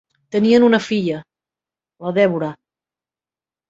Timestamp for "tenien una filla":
0.35-1.21